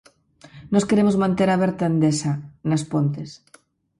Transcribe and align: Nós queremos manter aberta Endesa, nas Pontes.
Nós 0.73 0.87
queremos 0.89 1.19
manter 1.23 1.49
aberta 1.51 1.83
Endesa, 1.91 2.31
nas 2.69 2.83
Pontes. 2.91 3.29